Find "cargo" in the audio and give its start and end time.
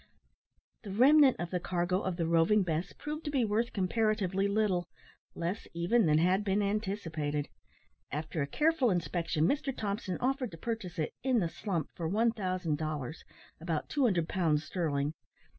1.59-2.01